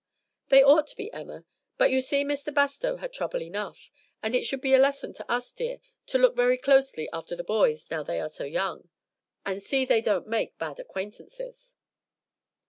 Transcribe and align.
"They 0.49 0.63
ought 0.63 0.87
to 0.87 0.95
be, 0.95 1.13
Emma, 1.13 1.45
but 1.77 1.91
you 1.91 2.01
see 2.01 2.23
Mr. 2.23 2.51
Bastow 2.51 2.95
had 2.97 3.13
trouble 3.13 3.39
enough; 3.43 3.91
and 4.23 4.33
it 4.33 4.45
should 4.47 4.59
be 4.59 4.73
a 4.73 4.79
lesson 4.79 5.13
to 5.13 5.31
us, 5.31 5.51
dear, 5.51 5.77
to 6.07 6.17
look 6.17 6.35
very 6.35 6.57
closely 6.57 7.07
after 7.13 7.35
the 7.35 7.43
boys 7.43 7.85
now 7.91 8.01
they 8.01 8.19
are 8.19 8.27
young, 8.47 8.89
and 9.45 9.61
see 9.61 9.85
that 9.85 9.93
they 9.93 10.01
don't 10.01 10.25
make 10.25 10.57
bad 10.57 10.79
acquaintances." 10.79 11.75